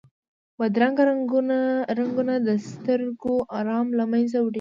[0.59, 1.03] بدرنګه
[1.99, 4.49] رنګونه د سترګو آرام له منځه وړي